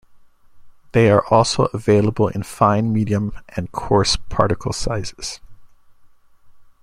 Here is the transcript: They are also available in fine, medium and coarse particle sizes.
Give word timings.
They 0.93 1.11
are 1.11 1.23
also 1.27 1.65
available 1.75 2.27
in 2.29 2.41
fine, 2.41 2.91
medium 2.91 3.33
and 3.55 3.71
coarse 3.71 4.15
particle 4.15 4.73
sizes. 4.73 5.39